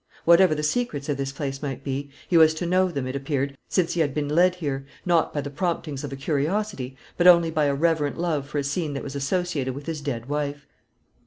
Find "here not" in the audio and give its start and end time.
4.55-5.31